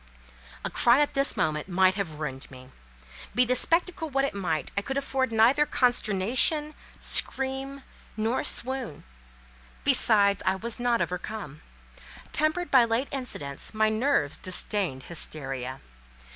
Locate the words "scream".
6.99-7.83